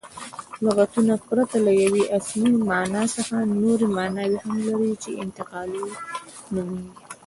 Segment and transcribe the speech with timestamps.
[0.65, 5.83] لغتونه پرته له یوې اصلي مانا څخه نوري ماناوي هم لري، چي انتقالي
[6.53, 6.93] نومیږي.